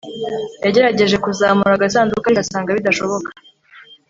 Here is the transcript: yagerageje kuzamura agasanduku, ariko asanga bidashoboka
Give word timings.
yagerageje 0.65 1.15
kuzamura 1.25 1.73
agasanduku, 1.75 2.25
ariko 2.27 2.41
asanga 2.43 2.75
bidashoboka 2.77 3.29